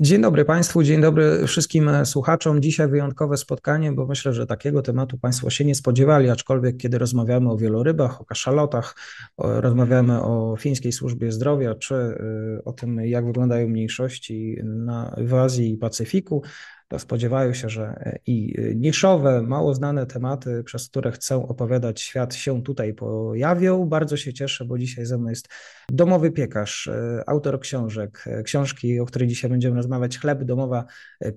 [0.00, 2.62] Dzień dobry Państwu, dzień dobry wszystkim słuchaczom.
[2.62, 7.50] Dzisiaj wyjątkowe spotkanie, bo myślę, że takiego tematu Państwo się nie spodziewali, aczkolwiek kiedy rozmawiamy
[7.50, 8.96] o wielorybach, o kaszalotach,
[9.38, 15.72] rozmawiamy o fińskiej służbie zdrowia, czy y, o tym, jak wyglądają mniejszości na, w Azji
[15.72, 16.42] i Pacyfiku,
[16.88, 22.62] to spodziewają się, że i niszowe, mało znane tematy, przez które chcę opowiadać świat, się
[22.62, 23.86] tutaj pojawią.
[23.86, 25.48] Bardzo się cieszę, bo dzisiaj ze mną jest
[25.90, 26.90] domowy piekarz,
[27.26, 30.84] autor książek, książki, o której dzisiaj będziemy rozmawiać, Chleb, domowa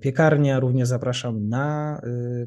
[0.00, 0.60] piekarnia.
[0.60, 2.00] Również zapraszam na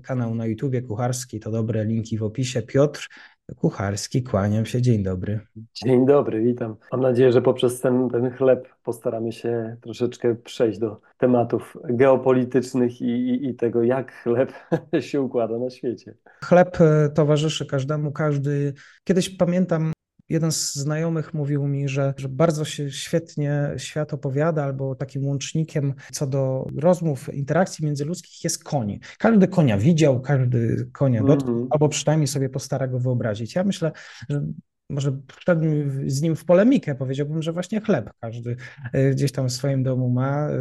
[0.03, 2.61] kanał na YouTubie Kucharski, to dobre linki w opisie.
[2.61, 3.07] Piotr
[3.53, 5.39] Kucharski, kłaniam się, dzień dobry.
[5.73, 6.75] Dzień dobry, witam.
[6.91, 13.05] Mam nadzieję, że poprzez ten, ten chleb postaramy się troszeczkę przejść do tematów geopolitycznych i,
[13.05, 14.53] i, i tego, jak chleb
[14.99, 16.15] się układa na świecie.
[16.43, 18.73] Chleb e, towarzyszy każdemu, każdy.
[19.03, 19.94] Kiedyś pamiętam,
[20.29, 25.93] Jeden z znajomych mówił mi, że, że, bardzo się świetnie świat opowiada, albo takim łącznikiem
[26.11, 28.99] co do rozmów, interakcji międzyludzkich jest koń.
[29.19, 31.71] Każdy konia widział, każdy konia dotknął, mm -hmm.
[31.71, 33.55] albo przynajmniej sobie postara go wyobrazić.
[33.55, 33.91] Ja myślę,
[34.29, 34.45] że
[34.89, 38.55] może wszedłbym z nim w polemikę, powiedziałbym, że właśnie chleb każdy
[38.93, 40.57] e, gdzieś tam w swoim domu ma, e,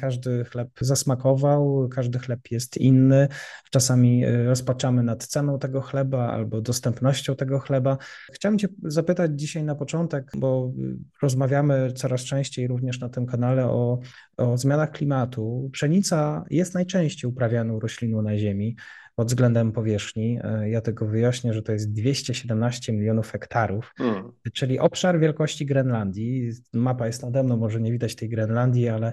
[0.00, 3.28] każdy chleb zasmakował, każdy chleb jest inny.
[3.70, 7.98] Czasami e, rozpaczamy nad ceną tego chleba albo dostępnością tego chleba.
[8.32, 10.72] Chciałem Cię zapytać dzisiaj na początek, bo
[11.22, 13.98] rozmawiamy coraz częściej również na tym kanale o,
[14.36, 15.70] o zmianach klimatu.
[15.72, 18.76] Pszenica jest najczęściej uprawianą rośliną na Ziemi
[19.14, 20.38] pod względem powierzchni.
[20.44, 24.32] E, ja tego wyjaśnię, że to jest 217 milionów hektarów, hmm.
[24.52, 26.50] czyli obszar wielkości Grenlandii.
[26.72, 29.12] Mapa jest nade mną, może nie widać tej Grenlandii, ale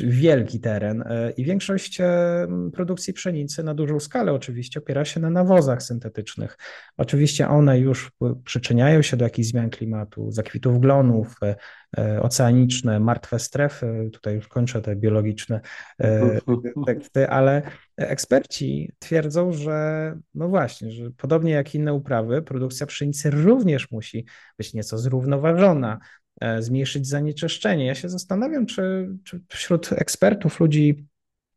[0.00, 1.02] wielki teren.
[1.06, 6.58] E, I większość e, produkcji pszenicy na dużą skalę oczywiście opiera się na nawozach syntetycznych.
[6.96, 8.12] Oczywiście one już
[8.44, 11.34] przyczyniają się do jakichś zmian klimatu, zakwitów glonów,
[12.20, 15.60] oceaniczne, martwe strefy, tutaj już kończę te biologiczne
[16.86, 17.62] teksty, ale
[18.00, 24.26] Eksperci twierdzą, że no właśnie, że podobnie jak inne uprawy, produkcja pszenicy również musi
[24.58, 25.98] być nieco zrównoważona,
[26.40, 27.86] e, zmniejszyć zanieczyszczenie.
[27.86, 31.06] Ja się zastanawiam, czy, czy wśród ekspertów, ludzi,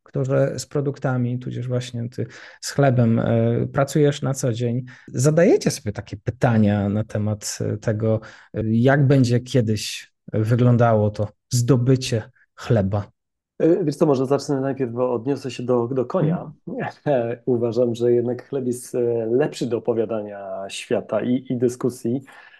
[0.02, 2.26] którzy z produktami, tudzież właśnie ty
[2.60, 8.20] z chlebem e, pracujesz na co dzień, zadajecie sobie takie pytania na temat tego,
[8.64, 12.22] jak będzie kiedyś wyglądało to zdobycie
[12.54, 13.06] chleba.
[13.58, 16.52] E, wiesz co, może zacznę najpierw, bo odniosę się do, do konia.
[17.46, 22.53] Uważam, że jednak chleb jest e, lepszy do opowiadania świata i, i dyskusji, e,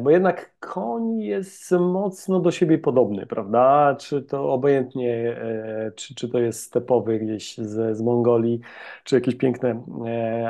[0.00, 3.96] bo jednak koń jest mocno do siebie podobny, prawda?
[4.00, 5.36] Czy to obojętnie,
[5.96, 8.60] czy, czy to jest stepowy gdzieś z, z Mongolii,
[9.04, 9.82] czy jakieś piękne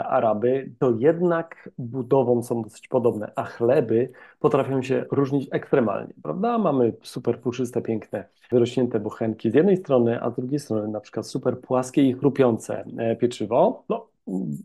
[0.04, 6.58] Araby, to jednak budową są dosyć podobne, a chleby potrafią się różnić ekstremalnie, prawda?
[6.58, 11.26] Mamy super puszyste, piękne, wyrośnięte bochenki z jednej strony, a z drugiej strony na przykład
[11.26, 13.84] super płaskie i chrupiące e, pieczywo.
[13.88, 14.11] No,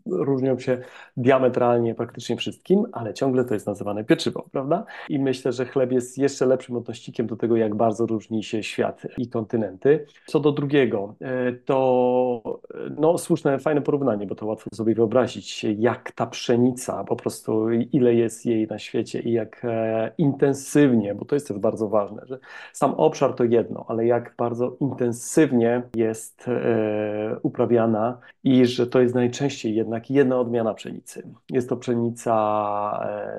[0.06, 0.78] różnią się
[1.16, 4.84] diametralnie praktycznie wszystkim, ale ciągle to jest nazywane pieczywo, prawda?
[5.08, 9.02] I myślę, że chleb jest jeszcze lepszym odnośnikiem do tego, jak bardzo różni się świat
[9.18, 10.06] i kontynenty.
[10.26, 12.60] Co do drugiego, e, to
[12.98, 18.14] no, słuszne, fajne porównanie, bo to łatwo sobie wyobrazić, jak ta pszenica, po prostu ile
[18.14, 22.38] jest jej na świecie i jak e, intensywnie, bo to jest też bardzo ważne, że
[22.72, 29.14] sam obszar to jedno, ale jak bardzo intensywnie jest e, uprawiana i że to jest
[29.14, 31.22] najczęściej najczęściej jednak jedna odmiana pszenicy.
[31.50, 32.34] Jest to pszenica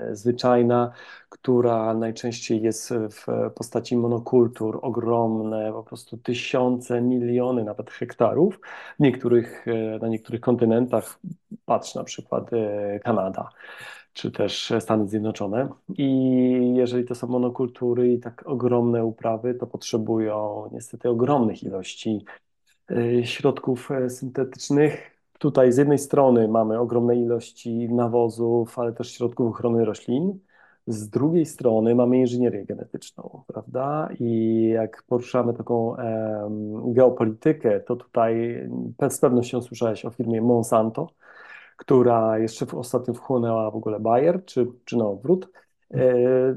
[0.10, 0.92] e, zwyczajna,
[1.30, 8.60] która najczęściej jest w postaci monokultur, ogromne, po prostu tysiące, miliony nawet hektarów.
[9.00, 11.20] Niektórych, e, na niektórych kontynentach,
[11.66, 13.50] patrz na przykład e, Kanada
[14.14, 15.70] czy też Stany Zjednoczone.
[15.98, 22.26] I jeżeli to są monokultury i tak ogromne uprawy, to potrzebują niestety ogromnych ilości
[23.24, 30.40] środków syntetycznych, Tutaj z jednej strony mamy ogromne ilości nawozów, ale też środków ochrony roślin.
[30.88, 34.10] Z drugiej strony mamy inżynierię genetyczną, prawda?
[34.20, 38.64] I jak poruszamy taką um, geopolitykę, to tutaj
[39.10, 41.08] z pewnością słyszałeś o firmie Monsanto,
[41.78, 45.50] która jeszcze ostatnio wchłonęła w ogóle Bayer, czy, czy na odwrót.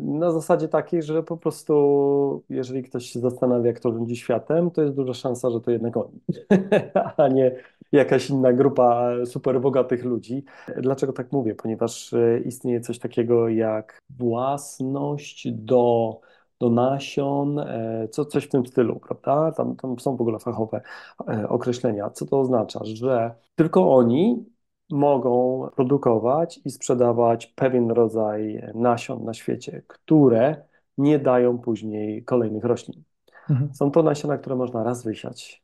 [0.01, 4.95] Na zasadzie takiej, że po prostu, jeżeli ktoś się zastanawia, kto rządzi światem, to jest
[4.95, 6.21] duża szansa, że to jednak oni,
[7.17, 7.57] a nie
[7.93, 10.45] jakaś inna grupa super bogatych ludzi.
[10.77, 11.55] Dlaczego tak mówię?
[11.55, 12.15] Ponieważ
[12.45, 16.21] istnieje coś takiego jak własność do
[16.63, 19.53] do nasion, e, co, coś w tym stylu, prawda?
[19.53, 20.81] Tam, tam są w ogóle fachowe
[21.29, 22.11] e, określenia.
[22.11, 22.81] Co to oznacza?
[22.85, 24.45] Że tylko oni
[24.93, 30.57] mogą produkować i sprzedawać pewien rodzaj nasion na świecie, które
[30.99, 33.03] nie dają później kolejnych roślin.
[33.51, 33.75] Mhm.
[33.75, 35.63] Są to nasiona, które można raz wysiać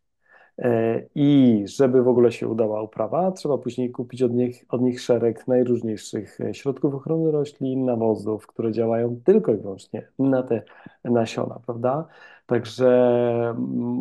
[0.59, 5.01] E, I żeby w ogóle się udała uprawa, trzeba później kupić od nich, od nich
[5.01, 10.63] szereg najróżniejszych e, środków ochrony roślin, nawozów, które działają tylko i wyłącznie na te
[11.05, 12.07] nasiona, prawda?
[12.49, 13.55] Także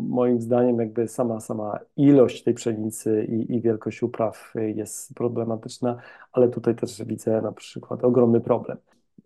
[0.09, 5.97] moim zdaniem jakby sama, sama ilość tej pszenicy i, i wielkość upraw jest problematyczna,
[6.31, 8.77] ale tutaj też widzę na przykład ogromny problem.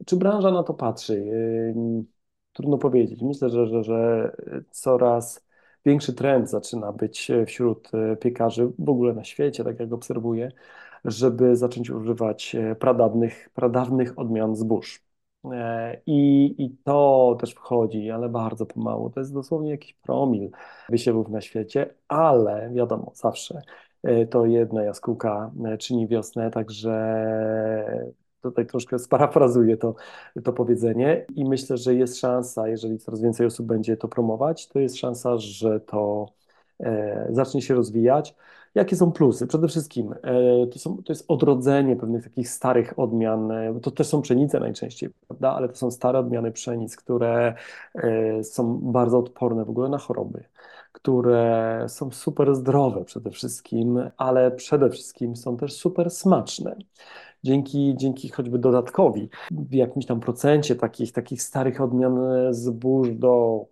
[0.06, 1.26] Czy branża na to patrzy?
[2.54, 3.22] Trudno powiedzieć.
[3.22, 4.32] Myślę, że, że, że
[4.72, 5.46] coraz
[5.86, 10.52] większy trend zaczyna być wśród e, piekarzy w ogóle na świecie, tak jak obserwuję,
[11.06, 15.11] żeby zacząć używać e, pradawnych, pradawnych odmian zbóż.
[16.06, 19.10] I, I to też wchodzi, ale bardzo pomału.
[19.10, 20.50] To jest dosłownie jakiś promil
[20.90, 23.62] wysiewów na świecie, ale wiadomo, zawsze
[24.30, 26.92] to jedna jaskółka czyni wiosnę, także
[28.42, 29.96] tutaj troszkę sparafrazuję to,
[30.44, 34.80] to powiedzenie i myślę, że jest szansa, jeżeli coraz więcej osób będzie to promować, to
[34.80, 36.26] jest szansa, że to
[36.80, 38.36] e, zacznie się rozwijać.
[38.76, 39.48] Jakie są plusy?
[39.48, 44.08] Przede wszystkim e, to, są, to jest odrodzenie pewnych takich starych odmian, e, to też
[44.08, 45.52] są pszenice najczęściej, prawda?
[45.52, 47.56] Ale to są stare odmiany pszenic, które
[47.96, 50.44] e, są bardzo odporne w ogóle na choroby,
[50.92, 56.76] które są super zdrowe przede wszystkim, ale przede wszystkim są też super smaczne
[57.44, 62.20] dzięki, dzięki choćby dodatkowi w jakimś tam procencie takich, takich starych odmian
[62.52, 63.66] zbóż do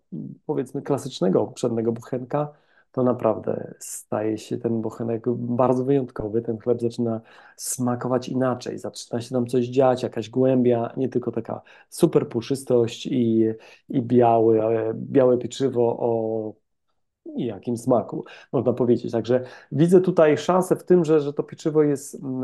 [0.45, 2.53] powiedzmy klasycznego przednego bochenka,
[2.91, 6.41] to naprawdę staje się ten bochenek bardzo wyjątkowy.
[6.41, 7.21] Ten chleb zaczyna
[7.55, 13.45] smakować inaczej, zaczyna się tam coś dziać, jakaś głębia, nie tylko taka super puszystość i,
[13.89, 16.53] i białe, białe pieczywo o
[17.35, 19.11] jakim smaku, można powiedzieć.
[19.11, 22.43] Także widzę tutaj szansę w tym, że, że to pieczywo jest mm,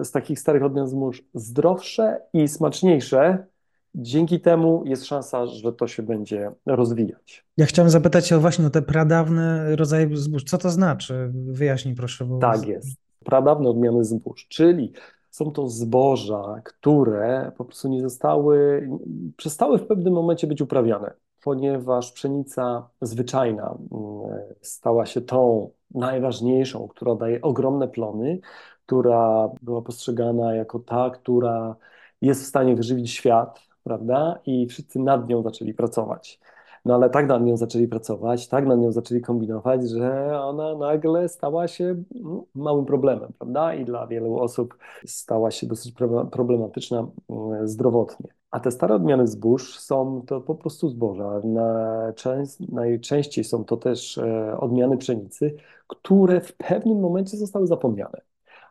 [0.00, 3.46] e, z takich starych odmian zmóż zdrowsze i smaczniejsze.
[3.94, 7.44] Dzięki temu jest szansa, że to się będzie rozwijać.
[7.56, 10.44] Ja chciałem zapytać o właśnie o te pradawne rodzaje zbóż.
[10.44, 11.30] Co to znaczy?
[11.32, 12.24] Wyjaśnij proszę.
[12.24, 12.38] Bo...
[12.38, 12.88] Tak jest.
[13.24, 14.92] Pradawne odmiany zbóż, czyli
[15.30, 18.88] są to zboża, które po prostu nie zostały,
[19.36, 27.14] przestały w pewnym momencie być uprawiane ponieważ pszenica zwyczajna mm, stała się tą najważniejszą, która
[27.14, 28.40] daje ogromne plony,
[28.86, 31.76] która była postrzegana jako ta, która
[32.22, 34.38] jest w stanie wyżywić świat, prawda?
[34.46, 36.40] I wszyscy nad nią zaczęli pracować.
[36.84, 41.28] No ale tak nad nią zaczęli pracować, tak nad nią zaczęli kombinować, że ona nagle
[41.28, 43.74] stała się no, małym problemem, prawda?
[43.74, 45.94] I dla wielu osób stała się dosyć
[46.30, 48.28] problematyczna mm, zdrowotnie.
[48.50, 51.40] A te stare odmiany zbóż są to po prostu zboża.
[51.44, 52.12] Na,
[52.68, 55.56] najczęściej są to też e, odmiany pszenicy,
[55.86, 58.20] które w pewnym momencie zostały zapomniane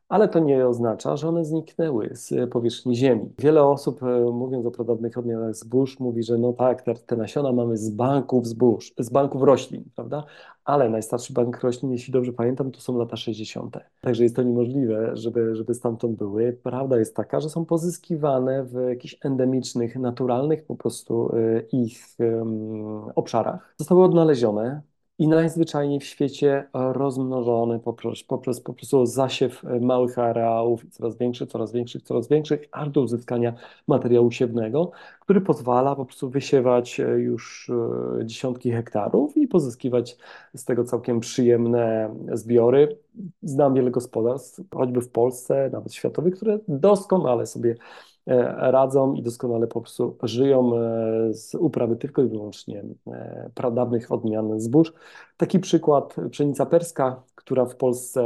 [0.10, 3.34] ale to nie oznacza, że one zniknęły z powierzchni ziemi.
[3.40, 7.52] Wiele osób, e, mówiąc o podobnych odmianach zbóż, mówi, że no tak, te, te nasiona
[7.52, 10.24] mamy z banków zbóż, z banków roślin, prawda?
[10.66, 13.78] Ale najstarszy bank roślin, jeśli dobrze pamiętam, to są lata 60.
[14.02, 16.60] Także jest to niemożliwe, żeby, żeby stamtąd były.
[16.64, 23.12] Prawda jest taka, że są pozyskiwane w jakichś endemicznych, naturalnych po prostu e, ich um,
[23.16, 23.74] obszarach.
[23.78, 24.82] Zostały odnalezione
[25.20, 31.72] i najzwyczajniej w świecie rozmnożony poprzez, poprzez po prostu zasiew małych areałów, coraz większych, coraz
[31.72, 33.54] większych, coraz większych, aż do uzyskania
[33.88, 37.72] materiału siewnego, który pozwala po prostu wysiewać e, już
[38.20, 40.18] e, dziesiątki hektarów i pozyskiwać
[40.56, 42.98] z tego całkiem przyjemne zbiory.
[43.44, 48.09] Znam wiele gospodarstw, choćby w Polsce, nawet światowych, które doskonale sobie E,
[48.58, 54.60] radzą i doskonale po prostu żyją e, z uprawy tylko i wyłącznie e, pradawnych odmian
[54.60, 54.94] zbóż.
[55.38, 58.24] Taki przykład pszenica perska, która w Polsce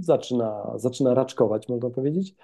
[0.00, 2.34] zaczyna, zaczyna raczkować, można powiedzieć.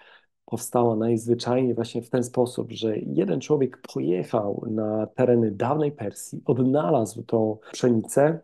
[0.44, 7.22] Powstała najzwyczajniej właśnie w ten sposób, że jeden człowiek pojechał na tereny dawnej Persji, odnalazł
[7.22, 8.40] tą pszenicę,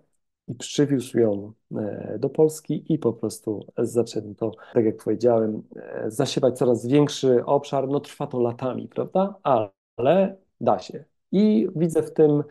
[0.51, 6.59] i przywiózł ją e, do Polski i po prostu zaczęto, tak jak powiedziałem, e, zasiewać
[6.59, 7.89] coraz większy obszar.
[7.89, 9.35] No trwa to latami, prawda?
[9.97, 11.05] Ale da się.
[11.33, 12.43] I widzę w tym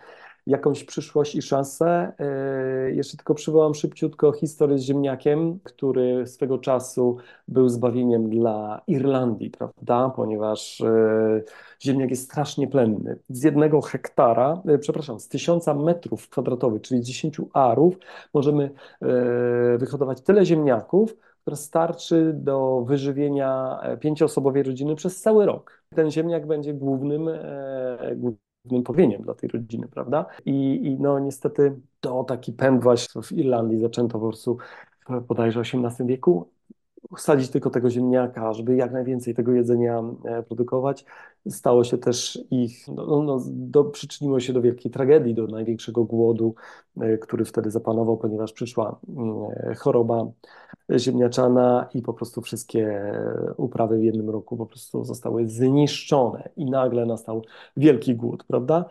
[0.49, 2.11] jakąś przyszłość i szansę.
[2.19, 9.49] E, jeszcze tylko przywołam szybciutko historię z ziemniakiem, który swego czasu był zbawieniem dla Irlandii,
[9.49, 10.09] prawda?
[10.15, 11.41] Ponieważ e,
[11.81, 13.19] ziemniak jest strasznie plenny.
[13.29, 17.95] Z jednego hektara, e, przepraszam, z tysiąca metrów kwadratowych, czyli 10 arów,
[18.33, 18.69] możemy
[19.77, 25.83] wyhodować tyle ziemniaków, które starczy do wyżywienia pięcioosobowej rodziny przez cały rok.
[25.95, 27.29] Ten ziemniak będzie głównym,
[28.69, 30.25] głównym powieniem dla tej rodziny, prawda?
[30.45, 34.57] I, i no niestety to taki pęd właśnie w Irlandii zaczęto po prostu
[35.27, 36.49] bodajże w XVIII wieku
[37.17, 41.05] sadzić tylko tego ziemniaka, żeby jak najwięcej tego jedzenia e, produkować.
[41.49, 46.03] Stało się też ich, no, no, no, do, przyczyniło się do wielkiej tragedii, do największego
[46.03, 46.55] głodu,
[47.01, 50.27] e, który wtedy zapanował, ponieważ przyszła mm, choroba
[50.97, 53.13] ziemniaczana i po prostu wszystkie
[53.57, 57.45] uprawy w jednym roku po prostu zostały zniszczone i nagle nastał
[57.77, 58.85] wielki głód, prawda?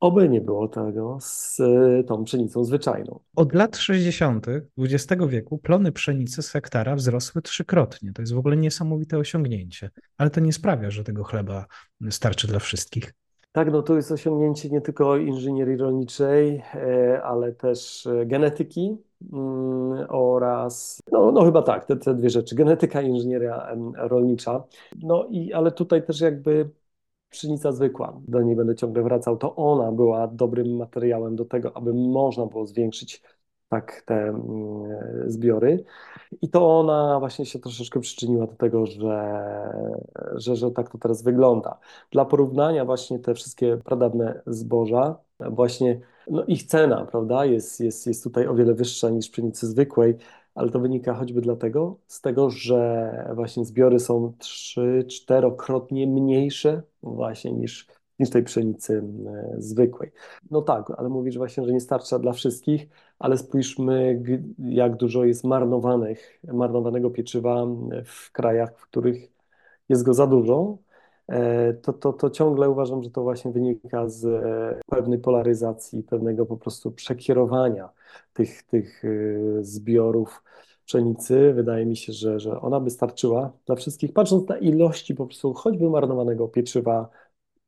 [0.00, 3.20] Oby nie było tego z e, tą pszenicą zwyczajną.
[3.36, 4.46] Od lat 60.
[4.78, 8.12] XX wieku plony pszenicy z hektara wzrosły trzykrotnie.
[8.12, 11.66] To jest w ogóle niesamowite osiągnięcie, ale to nie sprawia, że tego chleba
[12.10, 13.14] starczy dla wszystkich.
[13.54, 18.96] Tak, no to jest osiągnięcie nie tylko inżynierii rolniczej, e, ale też e, genetyki
[19.32, 24.64] mm, oraz, no, no chyba tak, te, te dwie rzeczy, genetyka i inżynieria rolnicza.
[25.02, 26.70] No i, ale tutaj też jakby
[27.30, 31.94] pszenica zwykła, do niej będę ciągle wracał, to ona była dobrym materiałem do tego, aby
[31.94, 33.22] można było zwiększyć
[33.68, 35.84] tak te mm, zbiory.
[36.42, 39.42] I to ona właśnie się troszeczkę przyczyniła do tego, że,
[40.34, 41.78] że, że tak to teraz wygląda.
[42.10, 48.24] Dla porównania właśnie te wszystkie pradawne zboża, właśnie no ich cena, prawda, jest, jest, jest
[48.24, 50.16] tutaj o wiele wyższa niż pszenicy zwykłej,
[50.54, 57.52] ale to wynika choćby dlatego, z tego, że właśnie zbiory są trzy, czterokrotnie mniejsze właśnie
[57.52, 57.86] niż,
[58.18, 60.12] niż tej pszenicy e, zwykłej.
[60.50, 64.22] No tak, ale mówisz właśnie, że nie starcza dla wszystkich, ale spójrzmy,
[64.58, 67.66] jak dużo jest marnowanych, marnowanego pieczywa
[68.04, 69.32] w krajach, w których
[69.88, 70.78] jest go za dużo,
[71.28, 76.46] e, to, to, to ciągle uważam, że to właśnie wynika z e, pewnej polaryzacji, pewnego
[76.46, 77.88] po prostu przekierowania
[78.32, 79.02] tych, tych
[79.60, 80.42] zbiorów
[80.86, 81.52] pszenicy.
[81.54, 85.54] Wydaje mi się, że, że ona by starczyła dla wszystkich, patrząc na ilości po prostu
[85.54, 87.08] choćby marnowanego pieczywa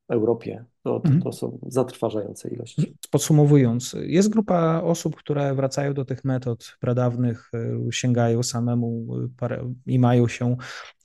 [0.09, 0.65] w Europie.
[0.87, 1.23] To, to, mhm.
[1.23, 2.97] to są zatrważające ilości.
[3.11, 7.51] Podsumowując, jest grupa osób, które wracają do tych metod pradawnych,
[7.89, 9.07] y, sięgają samemu
[9.43, 10.57] y, i mają się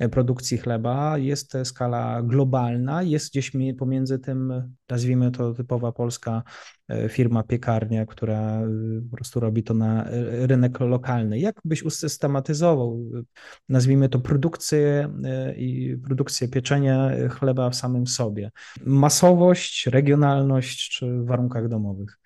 [0.03, 1.17] y, produkcji chleba.
[1.17, 4.53] Jest skala globalna, jest gdzieś pomiędzy tym,
[4.89, 6.43] nazwijmy to typowa polska
[7.09, 8.61] firma piekarnia, która
[9.09, 11.39] po prostu robi to na rynek lokalny.
[11.39, 13.03] Jak byś usystematyzował,
[13.69, 15.09] nazwijmy to produkcję
[15.57, 18.51] i produkcję pieczenia chleba w samym sobie?
[18.85, 22.19] Masowość, regionalność czy warunkach domowych?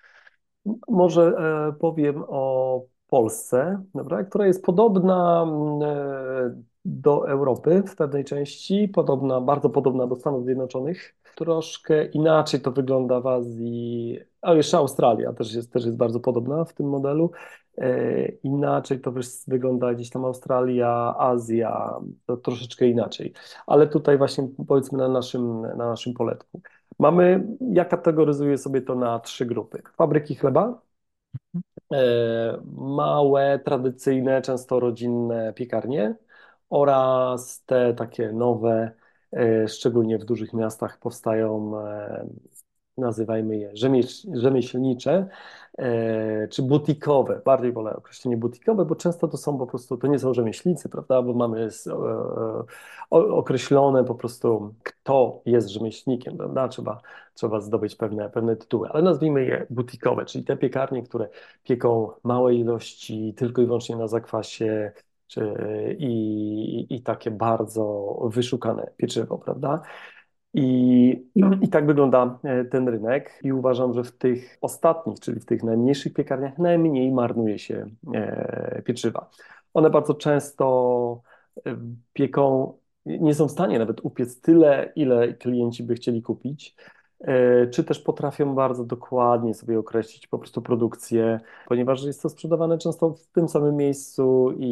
[0.88, 5.46] Może e, powiem o Polsce, dobra, która jest podobna
[5.82, 11.16] e, do Europy w pewnej części, podobna, bardzo podobna do Stanów Zjednoczonych.
[11.34, 16.64] Troszkę inaczej to wygląda w Azji, a jeszcze Australia też jest, też jest bardzo podobna
[16.64, 17.30] w tym modelu.
[17.78, 19.12] E, inaczej to
[19.46, 23.32] wygląda gdzieś tam Australia, Azja, to troszeczkę inaczej.
[23.66, 26.60] Ale tutaj właśnie powiedzmy na naszym, na naszym poletku.
[26.98, 29.82] Mamy, ja kategoryzuję sobie to na trzy grupy.
[29.96, 30.82] Fabryki chleba,
[31.92, 36.14] e, małe, tradycyjne, często rodzinne piekarnie
[36.70, 38.92] oraz te takie nowe,
[39.32, 42.26] e, szczególnie w dużych miastach powstają e,
[42.98, 43.72] nazywajmy je
[44.34, 45.28] rzemieślnicze
[46.50, 47.40] czy butikowe.
[47.44, 51.22] Bardziej wolę określenie butikowe, bo często to są po prostu, to nie są rzemieślnicy, prawda,
[51.22, 51.92] bo mamy e,
[53.10, 57.00] określone po prostu, kto jest rzemieślnikiem, prawda, trzeba,
[57.34, 61.28] trzeba zdobyć pewne, pewne tytuły, ale nazwijmy je butikowe, czyli te piekarnie, które
[61.64, 64.92] pieką małe ilości tylko i wyłącznie na zakwasie,
[65.26, 69.82] czy, i, i takie bardzo wyszukane pieczywo, prawda?
[70.58, 71.10] I,
[71.62, 73.40] I tak wygląda e, ten rynek.
[73.42, 78.82] I uważam, że w tych ostatnich, czyli w tych najmniejszych piekarniach najmniej marnuje się e,
[78.84, 79.30] pieczywa.
[79.74, 81.20] One bardzo często
[81.66, 81.76] e,
[82.12, 82.72] pieką,
[83.06, 86.76] nie są w stanie nawet upiec tyle, ile klienci by chcieli kupić,
[87.70, 93.10] czy też potrafią bardzo dokładnie sobie określić po prostu produkcję, ponieważ jest to sprzedawane często
[93.10, 94.66] w tym samym miejscu i,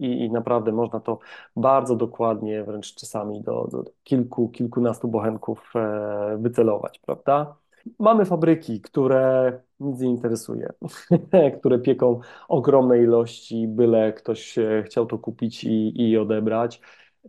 [0.00, 1.18] i, i naprawdę można to
[1.56, 7.56] bardzo dokładnie, wręcz czasami do, do kilku, kilkunastu bochenków e, wycelować, prawda?
[7.98, 10.72] Mamy fabryki, które nic nie interesuje,
[11.58, 16.80] które pieką ogromne ilości, byle ktoś chciał to kupić i, i odebrać.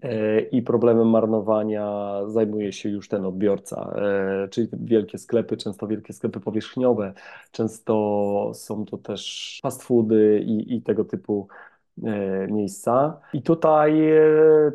[0.01, 6.13] E, i problemem marnowania zajmuje się już ten odbiorca, e, czyli wielkie sklepy, często wielkie
[6.13, 7.13] sklepy powierzchniowe,
[7.51, 11.47] często są to też fast foody i, i tego typu
[12.03, 13.21] E, miejsca.
[13.33, 14.01] I tutaj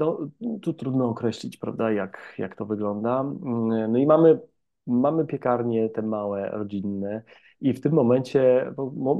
[0.00, 0.18] no,
[0.62, 3.20] tu trudno określić, prawda, jak, jak to wygląda.
[3.20, 4.40] Mm, no i mamy,
[4.86, 7.22] mamy piekarnie te małe, rodzinne
[7.60, 8.72] i w tym momencie,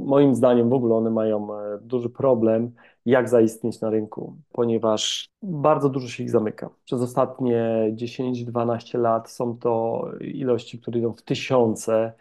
[0.05, 1.47] moim zdaniem, w ogóle one mają
[1.81, 2.71] duży problem,
[3.09, 6.69] jak zaistnieć na rynku, ponieważ bardzo dużo się ich zamyka.
[6.85, 12.13] Przez ostatnie 10-12 lat są to ilości, które idą w tysiące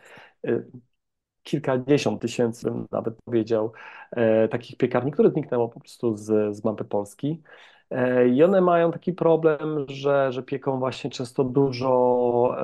[1.49, 3.73] kilkadziesiąt tysięcy, bym nawet powiedział,
[4.11, 7.42] e, takich piekarni, które zniknęło po prostu z, z mapy Polski.
[7.90, 12.54] E, I one mają taki problem, że, że pieką właśnie często dużo,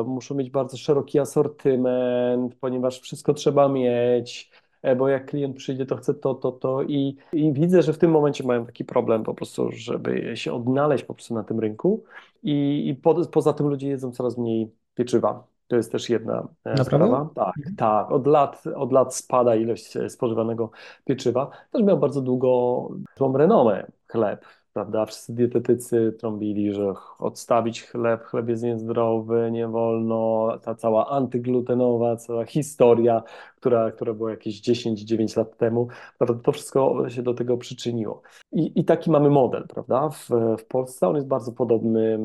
[0.00, 4.50] e, muszą mieć bardzo szeroki asortyment, ponieważ wszystko trzeba mieć,
[4.96, 8.10] bo jak klient przyjdzie, to chce to, to, to i, i widzę, że w tym
[8.10, 12.04] momencie mają taki problem po prostu, żeby się odnaleźć po prostu na tym rynku
[12.42, 15.44] i, i po, poza tym ludzie jedzą coraz mniej pieczywa.
[15.68, 17.06] To jest też jedna e, Naprawdę?
[17.06, 17.28] sprawa.
[17.34, 17.76] Tak, mhm.
[17.76, 18.10] tak.
[18.10, 20.70] Od lat, od lat spada ilość e, spożywanego
[21.04, 21.50] pieczywa.
[21.72, 25.06] Też miał bardzo długo złą renomę chleb prawda?
[25.06, 32.44] Wszyscy dietetycy trąbili, że odstawić chleb, chleb jest niezdrowy, nie wolno, ta cała antyglutenowa, cała
[32.44, 33.22] historia,
[33.56, 35.88] która, która była jakieś 10-9 lat temu,
[36.18, 36.42] prawda?
[36.44, 38.22] to wszystko się do tego przyczyniło.
[38.52, 40.08] I, i taki mamy model, prawda?
[40.08, 42.18] W, w Polsce on jest bardzo podobny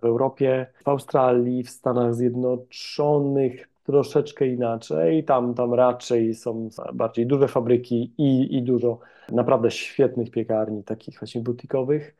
[0.00, 5.24] w Europie, w Australii, w Stanach Zjednoczonych, troszeczkę inaczej.
[5.24, 8.98] Tam, tam raczej są bardziej duże fabryki i, i dużo
[9.32, 12.16] naprawdę świetnych piekarni, takich właśnie butikowych.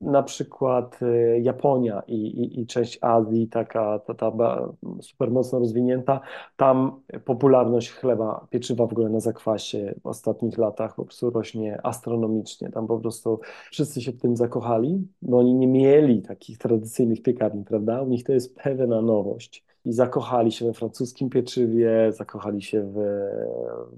[0.00, 4.68] Na przykład y, Japonia i, i, i część Azji, taka ta, ta
[5.00, 6.20] super mocno rozwinięta,
[6.56, 12.70] tam popularność chleba, pieczywa w ogóle na zakwasie w ostatnich latach po prostu rośnie astronomicznie.
[12.70, 17.64] Tam po prostu wszyscy się w tym zakochali, bo oni nie mieli takich tradycyjnych piekarni,
[17.64, 18.02] prawda?
[18.02, 22.96] U nich to jest pewna nowość i zakochali się we francuskim pieczywie, zakochali się w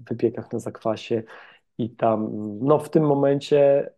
[0.08, 1.22] wypiekach na zakwasie
[1.78, 3.90] i tam, no w tym momencie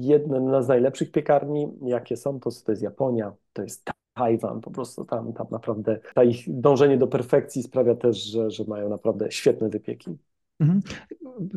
[0.00, 5.04] jedna z najlepszych piekarni, jakie są, to, to jest Japonia, to jest Tajwan, po prostu
[5.04, 9.68] tam, tam naprawdę ta ich dążenie do perfekcji sprawia też, że, że mają naprawdę świetne
[9.68, 10.18] wypieki.
[10.62, 10.80] Mhm.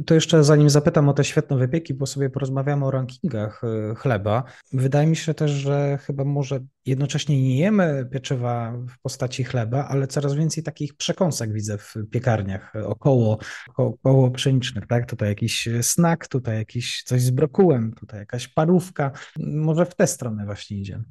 [0.05, 4.43] To jeszcze zanim zapytam o te świetne wypieki, bo sobie porozmawiamy o rankingach e, chleba.
[4.73, 10.07] Wydaje mi się też, że chyba może jednocześnie nie jemy pieczywa w postaci chleba, ale
[10.07, 13.37] coraz więcej takich przekąsek widzę w piekarniach e, około,
[13.77, 15.09] około pszenicznych, tak?
[15.09, 19.11] Tutaj jakiś snack, tutaj jakiś coś z brokułem, tutaj jakaś parówka.
[19.39, 21.03] Może w tę stronę właśnie idzie.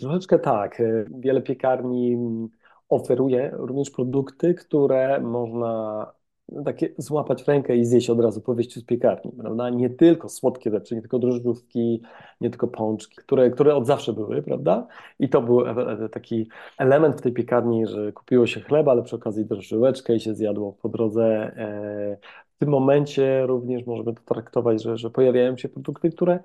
[0.00, 0.80] Troszeczkę tak.
[0.80, 2.16] E, wiele piekarni
[2.88, 6.06] oferuje również produkty, które można
[6.48, 9.70] no, takie złapać w rękę i zjeść od razu po wyjściu z piekarni, prawda?
[9.70, 12.02] Nie tylko słodkie rzeczy, nie tylko drożdżówki,
[12.40, 14.86] nie tylko pączki, które, które od zawsze były, prawda?
[15.18, 15.62] I to był
[16.12, 20.34] taki element w tej piekarni, że kupiło się chleba, ale przy okazji drożdżóweczkę i się
[20.34, 21.24] zjadło po drodze.
[21.56, 22.16] E,
[22.56, 26.38] w tym momencie również możemy to traktować, że, że pojawiają się produkty, które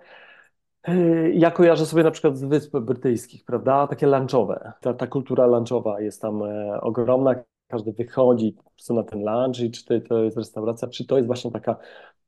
[0.84, 3.88] e, ja kojarzę sobie na przykład z Wysp Brytyjskich, prawda?
[3.88, 4.72] Takie lunchowe.
[4.82, 7.36] Ta, ta kultura lunchowa jest tam e, ogromna
[7.72, 8.56] każdy wychodzi
[8.90, 11.76] na ten lunch i czy to, to jest restauracja, czy to jest właśnie taka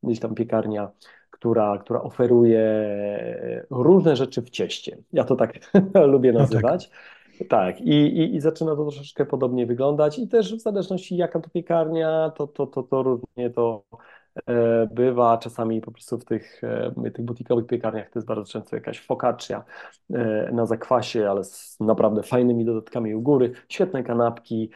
[0.03, 0.91] gdzieś tam piekarnia,
[1.29, 2.63] która, która oferuje
[3.69, 4.97] różne rzeczy w cieście.
[5.13, 5.59] Ja to tak
[6.13, 6.89] lubię nazywać.
[6.89, 7.47] No tak.
[7.49, 7.81] tak.
[7.81, 12.31] I, i, i zaczyna to troszeczkę podobnie wyglądać i też w zależności jaka to piekarnia,
[12.37, 13.83] to, to, to, to różnie to
[14.91, 16.61] bywa czasami po prostu w tych,
[17.03, 19.63] e, tych butikowych piekarniach to jest bardzo często jakaś focaccia
[20.13, 24.69] e, na zakwasie, ale z naprawdę fajnymi dodatkami u góry, świetne kanapki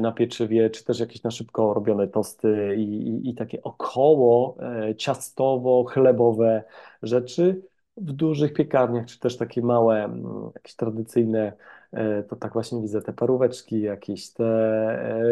[0.00, 4.56] na pieczywie, czy też jakieś na szybko robione tosty i, i, i takie około
[4.96, 6.62] ciastowo-chlebowe
[7.02, 7.62] rzeczy
[7.96, 11.83] w dużych piekarniach, czy też takie małe, mm, jakieś tradycyjne E,
[12.28, 14.44] to tak właśnie widzę te paróweczki jakieś, te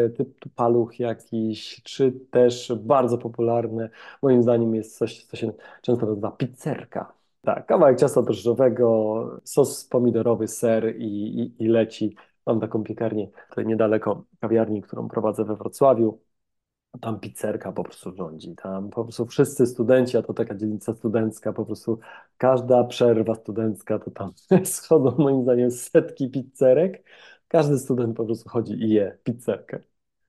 [0.05, 3.89] e, typ paluch jakiś, czy też bardzo popularne,
[4.21, 7.13] moim zdaniem jest coś, co się często nazywa pizzerka.
[7.41, 11.03] Tak, kawałek ciasta drożdżowego, sos pomidorowy, ser i,
[11.39, 12.15] i, i leci.
[12.45, 16.19] Mam taką piekarnię tutaj niedaleko kawiarni, którą prowadzę we Wrocławiu
[16.99, 21.53] tam pizzerka po prostu rządzi, tam po prostu wszyscy studenci, a to taka dzielnica studencka,
[21.53, 21.99] po prostu
[22.37, 24.33] każda przerwa studencka, to tam
[24.65, 27.03] schodzą moim zdaniem setki pizzerek,
[27.47, 29.79] każdy student po prostu chodzi i je pizzerkę.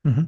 [0.05, 0.27] Mhm.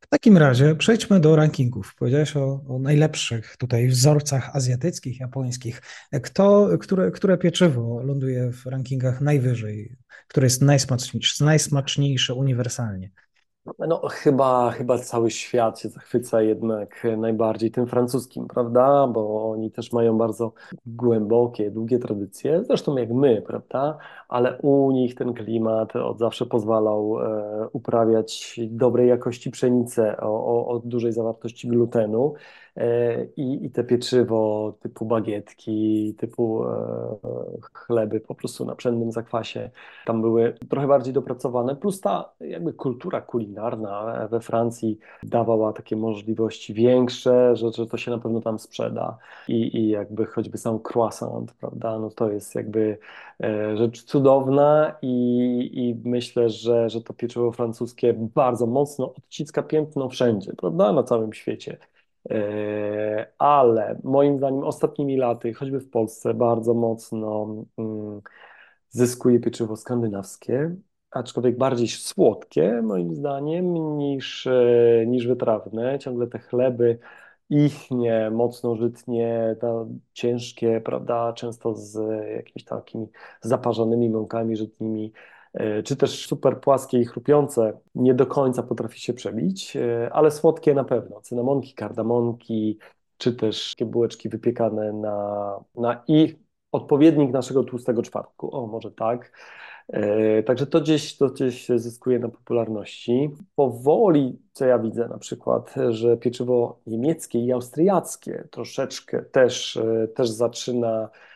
[0.00, 1.94] W takim razie przejdźmy do rankingów.
[1.94, 5.82] Powiedziałeś o, o, najlepszych tutaj wzorcach azjatyckich, japońskich.
[6.22, 9.96] Kto, które, które pieczywo ląduje w rankingach najwyżej,
[10.28, 13.10] które jest najsmaczniejsze, najsmaczniejsze uniwersalnie?
[13.78, 19.06] No, chyba, chyba cały świat się zachwyca jednak najbardziej tym francuskim, prawda?
[19.06, 20.52] Bo oni też mają bardzo
[20.86, 23.98] głębokie, długie tradycje, zresztą jak my, prawda?
[24.28, 30.68] Ale u nich ten klimat od zawsze pozwalał e, uprawiać dobrej jakości pszenicę o, o,
[30.68, 32.34] o dużej zawartości glutenu.
[32.76, 36.70] E, I, I te pieczywo typu bagietki, typu e,
[37.72, 39.70] chleby po prostu na pszennym zakwasie
[40.06, 46.74] tam były trochę bardziej dopracowane, plus ta jakby kultura kulinarna we Francji dawała takie możliwości
[46.74, 51.52] większe, że, że to się na pewno tam sprzeda i, i jakby choćby sam croissant,
[51.52, 52.98] prawda, no to jest jakby
[53.42, 60.08] e, rzecz cudowna i, i myślę, że, że to pieczywo francuskie bardzo mocno odciska piętno
[60.08, 61.76] wszędzie, prawda, na całym świecie.
[62.30, 67.46] E, ale moim zdaniem ostatnimi laty, choćby w Polsce, bardzo mocno
[67.78, 68.20] mm,
[68.88, 70.76] zyskuje pieczywo skandynawskie,
[71.10, 75.98] aczkolwiek bardziej słodkie, moim zdaniem, niż, e, niż wytrawne.
[75.98, 76.98] Ciągle te chleby
[77.50, 79.56] ichnie, mocno żytnie,
[80.12, 81.98] ciężkie, prawda, często z
[82.36, 83.06] jakimiś takimi
[83.40, 85.12] zaparzonymi mąkami żytnimi,
[85.84, 90.74] czy też super płaskie i chrupiące, nie do końca potrafi się przebić, e, ale słodkie
[90.74, 91.20] na pewno.
[91.20, 92.78] Cynamonki, kardamonki,
[93.16, 96.34] czy też takie bułeczki wypiekane na, na ich
[96.72, 98.56] odpowiednik naszego tłustego czwartku.
[98.56, 99.32] O, może tak.
[99.88, 103.30] E, także to gdzieś, to gdzieś zyskuje na popularności.
[103.54, 110.30] Powoli, co ja widzę na przykład, że pieczywo niemieckie i austriackie troszeczkę też, e, też
[110.30, 111.29] zaczyna e,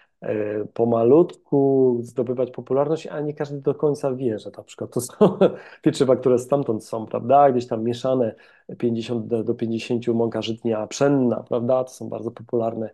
[0.75, 5.15] pomalutku zdobywać popularność, a nie każdy do końca wie, że na przykład to są
[5.83, 7.53] pieczywa, które stamtąd są, prawda?
[7.53, 8.35] Gdzieś tam mieszane
[8.79, 11.85] 50 do 50 mąka żytnia pszenna, prawda?
[11.85, 12.91] To są bardzo popularne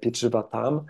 [0.00, 0.84] pieczywa tam.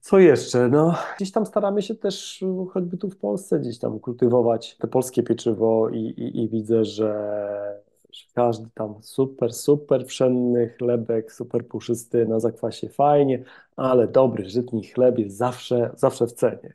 [0.00, 0.68] Co jeszcze?
[0.68, 5.22] No, gdzieś tam staramy się też, choćby tu w Polsce, gdzieś tam kultywować te polskie
[5.22, 7.81] pieczywo i, i, i widzę, że
[8.34, 13.44] każdy tam super, super pszenny chlebek, super puszysty na zakwasie fajnie,
[13.76, 16.74] ale dobry, żytni chleb jest zawsze, zawsze w cenie.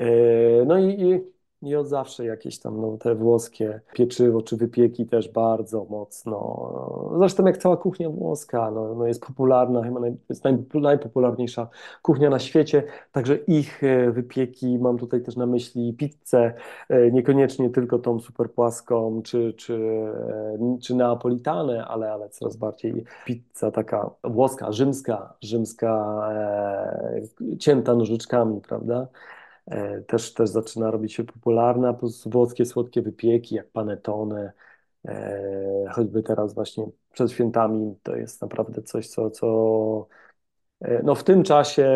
[0.00, 5.06] Yy, no i, i i od zawsze jakieś tam no, te włoskie pieczywo czy wypieki
[5.06, 6.70] też bardzo mocno.
[7.18, 11.68] Zresztą jak cała kuchnia włoska no, no jest popularna, chyba naj, jest naj, najpopularniejsza
[12.02, 16.54] kuchnia na świecie, także ich e, wypieki, mam tutaj też na myśli pizzę,
[16.88, 23.04] e, niekoniecznie tylko tą super płaską czy, czy, e, czy neapolitanę, ale, ale coraz bardziej
[23.24, 26.22] pizza taka włoska, rzymska, rzymska
[27.58, 29.06] cięta nożyczkami, prawda?
[29.70, 34.52] E, też, też zaczyna robić się popularna, plus włoskie słodkie wypieki jak panettone,
[35.08, 40.08] e, choćby teraz właśnie przed świętami to jest naprawdę coś, co, co
[40.80, 41.86] e, no w tym czasie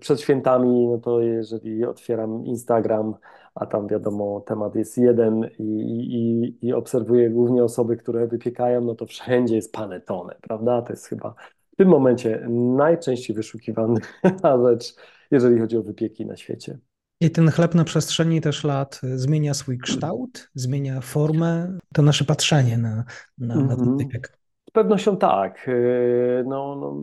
[0.00, 3.14] przed świętami, no to jeżeli otwieram Instagram,
[3.54, 8.94] a tam wiadomo temat jest jeden i, i, i obserwuję głównie osoby, które wypiekają, no
[8.94, 10.82] to wszędzie jest panettone, prawda?
[10.82, 11.34] To jest chyba
[11.72, 14.00] w tym momencie najczęściej wyszukiwana
[14.64, 14.94] rzecz
[15.30, 16.78] jeżeli chodzi o wypieki na świecie.
[17.20, 22.78] I ten chleb na przestrzeni też lat zmienia swój kształt, zmienia formę, to nasze patrzenie
[22.78, 23.04] na,
[23.38, 23.96] na, na ten mhm.
[23.96, 24.38] wypiek.
[24.68, 25.68] Z pewnością tak.
[25.68, 27.02] Y, no, no,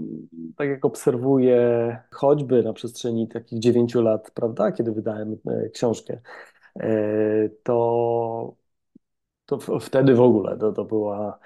[0.57, 6.21] tak jak obserwuję choćby na przestrzeni takich dziewięciu lat, prawda, kiedy wydałem e, książkę,
[7.63, 8.55] to,
[9.45, 11.39] to wtedy w ogóle to, to była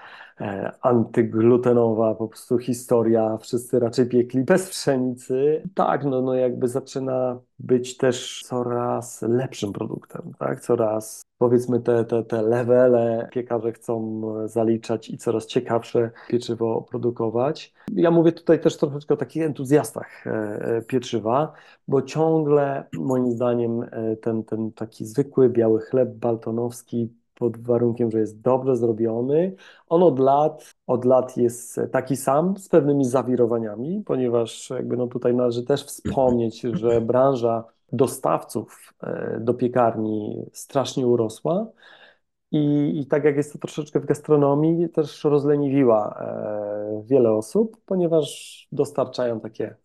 [0.81, 5.63] antyglutenowa po prostu historia, wszyscy raczej piekli bez pszenicy.
[5.75, 10.61] Tak, no, no jakby zaczyna być też coraz lepszym produktem, tak?
[10.61, 17.73] Coraz powiedzmy te, te, te levele piekarze chcą zaliczać i coraz ciekawsze pieczywo produkować.
[17.93, 21.53] Ja mówię tutaj też troszeczkę o takich entuzjastach e, e, pieczywa,
[21.87, 23.85] bo ciągle moim zdaniem
[24.21, 29.55] ten, ten taki zwykły biały chleb baltonowski pod warunkiem, że jest dobrze zrobiony.
[29.87, 35.35] On od lat, od lat jest taki sam, z pewnymi zawirowaniami, ponieważ jakby no tutaj
[35.35, 41.67] należy też wspomnieć, że branża dostawców e, do piekarni strasznie urosła.
[42.51, 48.67] I, I tak jak jest to troszeczkę w gastronomii, też rozleniwiła e, wiele osób, ponieważ
[48.71, 49.75] dostarczają takie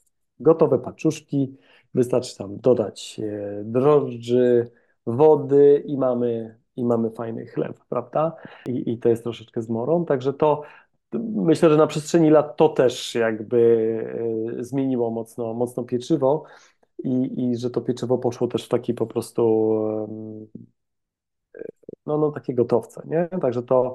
[0.41, 1.57] gotowe paczuszki,
[1.95, 4.71] wystarczy tam dodać e, drożdży,
[5.07, 8.37] wody i mamy i mamy fajny chleb, prawda?
[8.67, 10.63] I, i to jest troszeczkę zmorą, także to
[11.35, 13.59] myślę, że na przestrzeni lat to też jakby
[14.59, 16.45] e, zmieniło mocno, mocno pieczywo
[17.05, 19.43] i, i że to pieczywo poszło też w taki po prostu
[22.07, 23.29] no, no takie gotowce, nie?
[23.41, 23.95] Także to,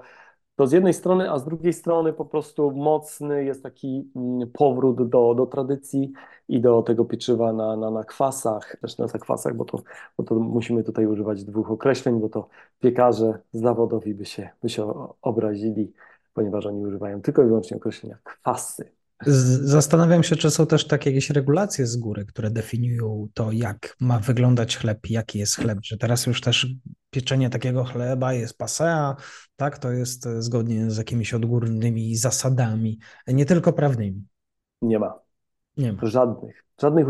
[0.55, 5.09] to z jednej strony, a z drugiej strony po prostu mocny jest taki mm, powrót
[5.09, 6.13] do, do tradycji
[6.49, 9.83] i do tego pieczywa na, na, na kwasach, też na zakwasach, bo to,
[10.17, 12.47] bo to musimy tutaj używać dwóch określeń, bo to
[12.79, 15.93] piekarze zawodowi by się, by się obrazili,
[16.33, 19.02] ponieważ oni używają tylko i wyłącznie określenia kwasy.
[19.25, 24.19] Zastanawiam się, czy są też takie jakieś regulacje z góry, które definiują to, jak ma
[24.19, 26.67] wyglądać chleb, jaki jest chleb, że teraz już też
[27.09, 29.15] pieczenie takiego chleba jest passé,
[29.55, 34.25] tak, to jest zgodnie z jakimiś odgórnymi zasadami, nie tylko prawnymi.
[34.81, 35.19] Nie ma.
[35.77, 35.99] Nie ma.
[36.07, 36.62] Żadnych.
[36.81, 37.07] Żadnych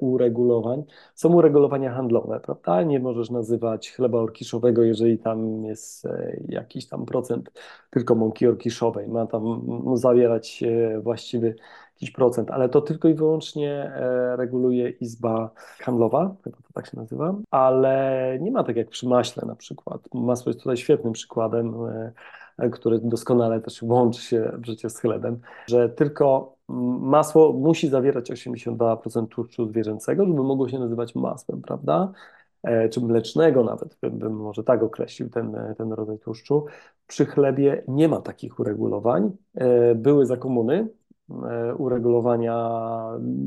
[0.00, 0.84] uregulowań.
[1.14, 2.82] Są uregulowania handlowe, prawda?
[2.82, 7.50] Nie możesz nazywać chleba orkiszowego, jeżeli tam jest e, jakiś tam procent
[7.90, 9.08] tylko mąki orkiszowej.
[9.08, 9.62] Ma tam
[9.94, 11.54] zawierać e, właściwy
[11.94, 16.96] jakiś procent, ale to tylko i wyłącznie e, reguluje Izba Handlowa, chyba to tak się
[16.96, 20.00] nazywa, ale nie ma tak jak przy maśle na przykład.
[20.14, 21.74] Masło jest tutaj świetnym przykładem,
[22.72, 29.68] który doskonale też łączy się przecież z chlebem, że tylko masło musi zawierać 82% tłuszczu
[29.68, 32.12] zwierzęcego, żeby mogło się nazywać masłem, prawda?
[32.62, 36.64] E, czy mlecznego nawet, bym, bym może tak określił ten, ten rodzaj tłuszczu.
[37.06, 39.30] Przy chlebie nie ma takich uregulowań.
[39.54, 40.88] E, były za komuny
[41.30, 42.70] e, uregulowania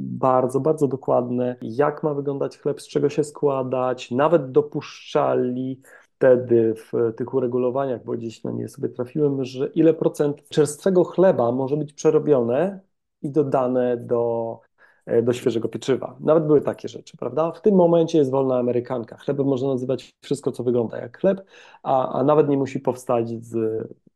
[0.01, 5.81] bardzo, bardzo dokładne, jak ma wyglądać chleb, z czego się składać, nawet dopuszczali
[6.15, 11.51] wtedy w tych uregulowaniach, bo gdzieś na nie sobie trafiłem, że ile procent czerstwego chleba
[11.51, 12.79] może być przerobione
[13.25, 14.59] i dodane do,
[15.05, 16.15] e, do świeżego pieczywa.
[16.19, 17.51] Nawet były takie rzeczy, prawda?
[17.51, 19.17] W tym momencie jest wolna amerykanka.
[19.17, 21.45] Chlebem można nazywać wszystko, co wygląda jak chleb,
[21.83, 23.55] a, a nawet nie musi powstać z,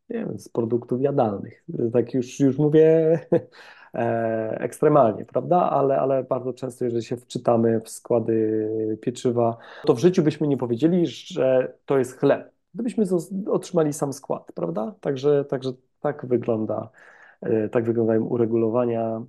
[0.10, 1.64] nie wiem, z produktów jadalnych.
[1.94, 3.20] Tak już, już mówię
[3.94, 5.70] e, ekstremalnie, prawda?
[5.70, 10.58] Ale, ale bardzo często, jeżeli się wczytamy w składy pieczywa, to w życiu byśmy nie
[10.58, 12.52] powiedzieli, że to jest chleb.
[12.74, 13.06] Gdybyśmy
[13.48, 14.96] otrzymali sam skład, prawda?
[15.02, 16.90] Także, także tak wygląda
[17.72, 19.22] tak wyglądają uregulowania,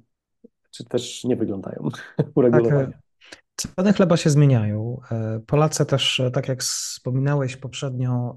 [0.71, 1.89] czy też nie wyglądają
[2.35, 2.87] uregulowania.
[2.87, 3.01] Tak,
[3.77, 5.01] Ceny chleba się zmieniają.
[5.11, 8.37] E, Polacy też, tak jak wspominałeś poprzednio,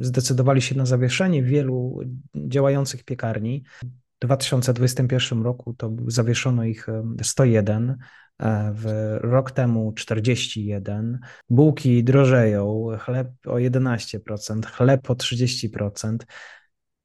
[0.00, 1.98] zdecydowali się na zawieszenie wielu
[2.34, 3.64] działających piekarni.
[3.82, 6.86] W 2021 roku to zawieszono ich
[7.22, 7.96] 101,
[8.74, 11.18] w rok temu 41.
[11.50, 16.16] Bułki drożeją, chleb o 11%, chleb o 30%.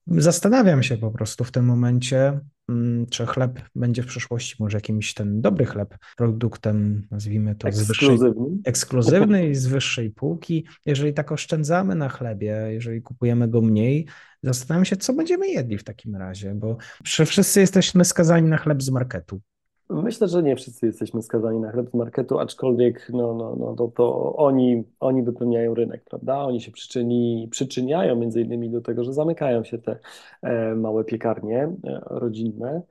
[0.08, 2.40] Zastanawiam się po prostu w tym momencie,
[2.70, 7.88] mm, czy chleb będzie w przyszłości może jakimś ten dobry chleb, produktem, nazwijmy to z
[7.88, 8.18] wyższej,
[8.66, 10.66] ekskluzywny i z wyższej półki.
[10.86, 14.08] Jeżeli tak oszczędzamy na chlebie, jeżeli kupujemy go mniej,
[14.44, 18.90] zastanawiam się, co będziemy jedli w takim razie, bo wszyscy jesteśmy skazani na chleb z
[18.90, 19.42] marketu.
[19.90, 23.88] Myślę, że nie wszyscy jesteśmy skazani na chleb z marketu, aczkolwiek no, no, no, to,
[23.88, 26.38] to oni, oni wypełniają rynek, prawda?
[26.40, 30.00] Oni się przyczyni, przyczyniają między innymi do tego, że zamykają się te
[30.42, 32.82] e, małe piekarnie e, rodzinne.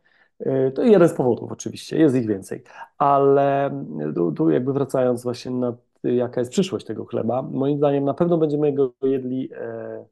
[0.41, 2.63] E, to jeden z powodów oczywiście, jest ich więcej,
[2.99, 3.71] ale
[4.15, 8.39] tu, tu jakby wracając właśnie na jaka jest przyszłość tego chleba, moim zdaniem na pewno
[8.39, 10.05] będziemy go jedli e,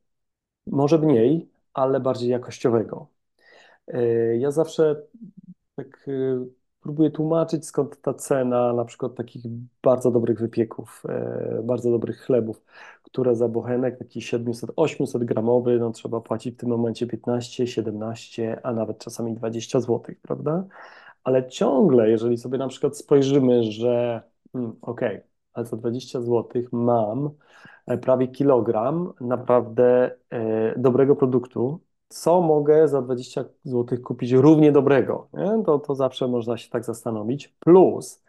[0.67, 3.07] może mniej, ale bardziej jakościowego.
[3.89, 5.03] E, ja zawsze
[5.77, 6.45] tak e,
[6.85, 9.43] próbuję tłumaczyć, skąd ta cena na przykład takich
[9.83, 12.63] bardzo dobrych wypieków, e, bardzo dobrych chlebów,
[13.03, 18.73] które za bochenek taki 700-800 gramowy, no trzeba płacić w tym momencie 15, 17, a
[18.73, 20.65] nawet czasami 20 zł, prawda?
[21.25, 26.63] Ale ciągle, jeżeli sobie na przykład spojrzymy, że hmm, okej, okay, ale za 20 zł
[26.73, 27.31] mam
[27.87, 31.81] e, prawie kilogram naprawdę e, dobrego produktu,
[32.15, 35.63] co mogę za 20 zł kupić równie dobrego, nie?
[35.67, 37.49] To, to zawsze można się tak zastanowić.
[37.49, 38.23] Plus,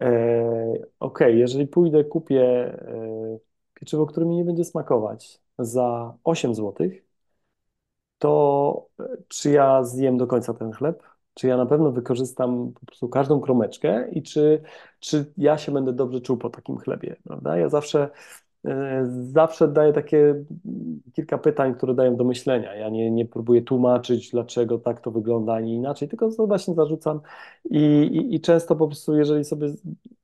[0.00, 3.38] e, ok, jeżeli pójdę, kupię e,
[3.74, 6.88] pieczywo, które mi nie będzie smakować za 8 zł,
[8.18, 11.02] to e, czy ja zjem do końca ten chleb?
[11.34, 14.62] Czy ja na pewno wykorzystam po prostu każdą kromeczkę i czy,
[15.00, 17.56] czy ja się będę dobrze czuł po takim chlebie, prawda?
[17.58, 18.10] Ja zawsze
[19.32, 20.44] zawsze daję takie
[21.12, 22.74] kilka pytań, które dają do myślenia.
[22.74, 26.74] Ja nie, nie próbuję tłumaczyć, dlaczego tak to wygląda, a nie inaczej, tylko to właśnie
[26.74, 27.20] zarzucam
[27.70, 27.78] i,
[28.12, 29.68] i, i często po prostu, jeżeli sobie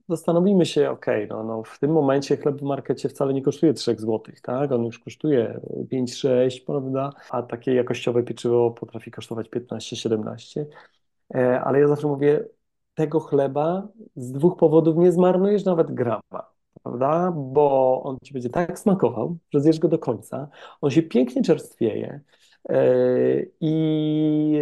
[0.08, 3.96] zastanowimy się, ok, no, no w tym momencie chleb w markecie wcale nie kosztuje 3
[3.98, 4.72] zł, tak?
[4.72, 5.60] On już kosztuje
[5.92, 7.12] 5-6, prawda?
[7.30, 10.64] A takie jakościowe pieczywo potrafi kosztować 15-17.
[11.34, 12.44] E, ale ja zawsze mówię,
[12.94, 16.52] tego chleba z dwóch powodów nie zmarnujesz nawet grama
[16.82, 17.32] prawda?
[17.36, 20.48] Bo on ci będzie tak smakował, że zjesz go do końca.
[20.80, 22.20] On się pięknie czerstwieje.
[23.60, 24.60] I,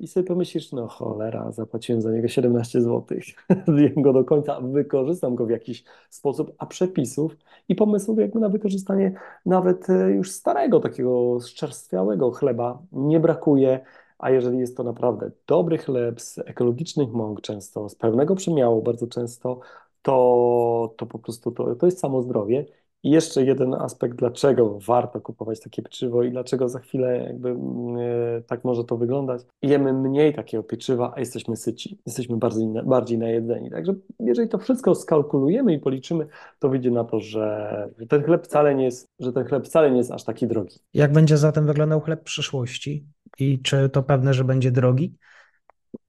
[0.00, 3.18] I sobie pomyślisz, no cholera, zapłaciłem za niego 17 zł,
[3.76, 7.36] zjem go do końca, wykorzystam go w jakiś sposób, a przepisów
[7.68, 9.12] i pomysłów jakby na wykorzystanie
[9.46, 13.80] nawet już starego, takiego zczerstwiałego chleba nie brakuje
[14.18, 19.06] a jeżeli jest to naprawdę dobry chleb z ekologicznych mąk często, z pełnego przemiału bardzo
[19.06, 19.60] często,
[20.06, 22.66] to, to po prostu to, to jest samo zdrowie.
[23.02, 28.42] I jeszcze jeden aspekt, dlaczego warto kupować takie pieczywo i dlaczego za chwilę jakby yy,
[28.46, 29.42] tak może to wyglądać.
[29.62, 33.70] Jemy mniej takiego pieczywa, a jesteśmy syci, jesteśmy bardziej, bardziej najedzeni.
[33.70, 36.26] Także jeżeli to wszystko skalkulujemy i policzymy,
[36.58, 39.90] to wyjdzie na to, że, że ten chleb wcale nie jest, że ten chleb wcale
[39.90, 40.78] nie jest aż taki drogi.
[40.94, 43.06] Jak będzie zatem wyglądał chleb przyszłości?
[43.38, 45.14] I czy to pewne, że będzie drogi?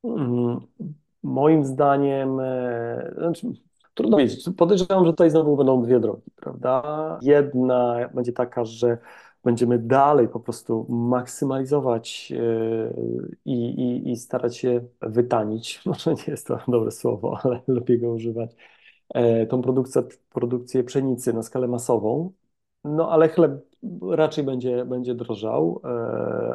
[0.04, 0.60] Mm,
[1.24, 3.48] moim zdaniem, e, znaczy,
[3.98, 4.46] trudno wiedzieć.
[4.58, 7.20] Podejrzewam, że tutaj znowu będą dwie drogi, prawda?
[7.22, 8.98] Jedna będzie taka, że
[9.44, 12.94] będziemy dalej po prostu maksymalizować e,
[13.46, 15.82] i, i, i starać się wytanić.
[15.86, 18.52] Może nie jest to dobre słowo, ale lepiej go używać.
[19.10, 22.32] E, tą produkcję, produkcję pszenicy na skalę masową,
[22.84, 23.52] no ale chleb
[24.12, 25.88] raczej będzie, będzie drożał, e,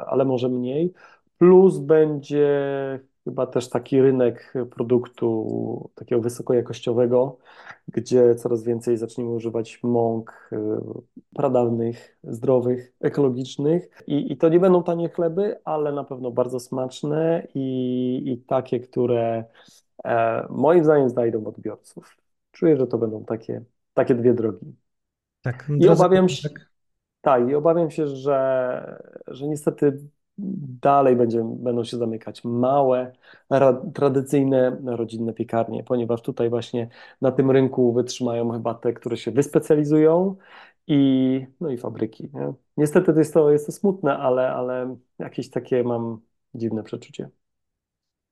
[0.06, 0.92] ale może mniej.
[1.38, 2.48] Plus będzie
[3.24, 7.38] chyba też taki rynek produktu takiego wysokojakościowego,
[7.88, 10.80] gdzie coraz więcej zaczniemy używać mąk e,
[11.34, 14.02] pradawnych, zdrowych, ekologicznych.
[14.06, 18.80] I, I to nie będą tanie chleby, ale na pewno bardzo smaczne i, i takie,
[18.80, 19.44] które
[20.04, 22.16] e, moim zdaniem znajdą odbiorców.
[22.52, 23.62] Czuję, że to będą takie,
[23.94, 24.76] takie dwie drogi.
[25.42, 26.70] Tak, I obawiam się, tak.
[27.20, 29.98] tak, i obawiam się, że, że niestety
[30.38, 33.12] dalej będzie, będą się zamykać małe,
[33.50, 36.88] ra, tradycyjne, rodzinne piekarnie, ponieważ tutaj właśnie
[37.20, 40.36] na tym rynku wytrzymają chyba te, które się wyspecjalizują
[40.86, 42.30] i, no i fabryki.
[42.34, 42.52] Nie?
[42.76, 46.20] Niestety to jest, to jest to smutne, ale, ale jakieś takie mam
[46.54, 47.30] dziwne przeczucie.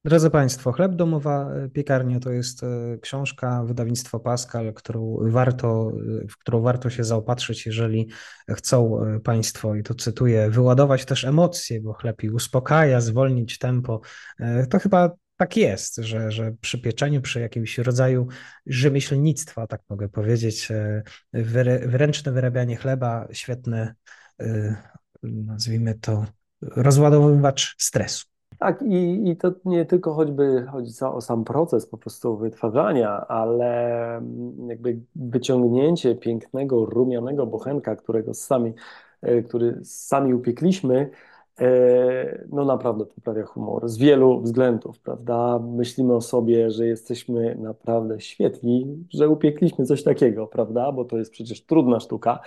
[0.04, 6.28] Drodzy Państwo, Chleb Domowa e, Piekarnia to jest e, książka wydawnictwa Pascal, którą warto, e,
[6.28, 8.08] w którą warto się zaopatrzyć, jeżeli
[8.48, 14.00] chcą Państwo, i to cytuję, wyładować też emocje, bo chleb i uspokaja, zwolnić tempo.
[14.70, 18.26] To chyba tak jest, że, że przy pieczeniu, przy jakimś rodzaju
[18.66, 20.68] rzemieślnictwa, tak mogę powiedzieć,
[21.86, 23.94] wyręczne wyrabianie chleba, świetne,
[25.22, 26.26] nazwijmy to,
[26.62, 28.29] rozładowywacz stresu.
[28.58, 34.16] Tak, i, i to nie tylko choćby chodzi o sam proces po prostu wytwarzania, ale
[34.16, 38.72] mm, jakby wyciągnięcie pięknego, rumianego bochenka, którego sami,
[39.22, 41.10] e, który sami upiekliśmy,
[41.60, 45.58] e, no naprawdę poprawia humor z wielu względów, prawda?
[45.58, 50.92] Myślimy o sobie, że jesteśmy naprawdę świetni, że upiekliśmy coś takiego, prawda?
[50.92, 52.40] Bo to jest przecież trudna sztuka.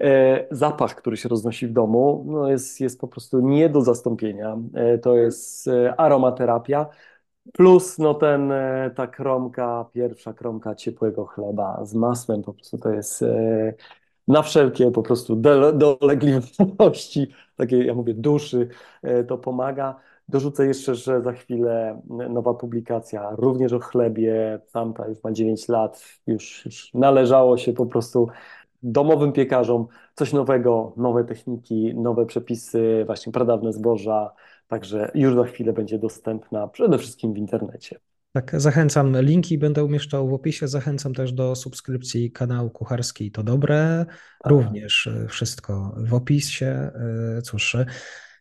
[0.00, 4.56] E, zapach, który się roznosi w domu, no jest, jest po prostu nie do zastąpienia.
[4.74, 6.86] E, to jest e, aromaterapia.
[7.52, 8.52] Plus no ten,
[8.94, 13.24] ta kromka, pierwsza kromka ciepłego chleba z masłem, po prostu to jest
[14.28, 15.36] na wszelkie po prostu
[15.74, 18.68] dolegliwości, takiej ja mówię duszy,
[19.28, 20.00] to pomaga.
[20.28, 26.04] Dorzucę jeszcze, że za chwilę nowa publikacja, również o chlebie, tamta już ma 9 lat,
[26.26, 28.28] już, już należało się po prostu
[28.84, 34.30] domowym piekarzom coś nowego, nowe techniki, nowe przepisy, właśnie pradawne zboża,
[34.68, 37.98] także już za chwilę będzie dostępna przede wszystkim w internecie.
[38.32, 39.20] Tak, zachęcam.
[39.20, 40.68] Linki będę umieszczał w opisie.
[40.68, 44.06] Zachęcam też do subskrypcji kanału Kucharski to Dobre.
[44.42, 44.52] Tak.
[44.52, 46.66] Również e, wszystko w opisie.
[47.36, 47.76] E, cóż,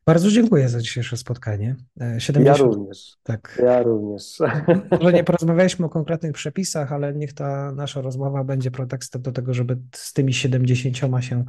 [0.05, 1.75] bardzo dziękuję za dzisiejsze spotkanie.
[2.17, 2.59] 70...
[2.59, 3.15] Ja również.
[3.23, 3.61] Tak.
[3.63, 4.39] Ja również.
[4.91, 9.53] Może nie porozmawialiśmy o konkretnych przepisach, ale niech ta nasza rozmowa będzie pretekstem do tego,
[9.53, 11.45] żeby z tymi 70 się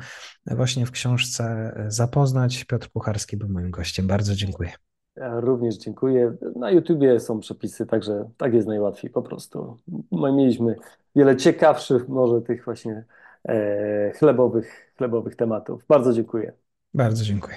[0.46, 2.64] właśnie w książce zapoznać.
[2.64, 4.06] Piotr Pucharski był moim gościem.
[4.06, 4.70] Bardzo dziękuję.
[5.16, 6.36] Ja również dziękuję.
[6.56, 9.76] Na YouTubie są przepisy, także tak jest najłatwiej po prostu.
[10.12, 10.76] My mieliśmy
[11.16, 13.04] wiele ciekawszych może tych właśnie
[13.48, 15.84] e, chlebowych, chlebowych tematów.
[15.88, 16.52] Bardzo dziękuję.
[16.94, 17.56] Bardzo dziękuję.